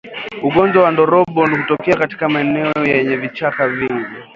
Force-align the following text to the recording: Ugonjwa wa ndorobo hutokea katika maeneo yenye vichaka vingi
Ugonjwa 0.43 0.81
wa 0.83 0.91
ndorobo 0.91 1.45
hutokea 1.47 1.95
katika 1.97 2.29
maeneo 2.29 2.71
yenye 2.85 3.15
vichaka 3.17 3.67
vingi 3.69 4.15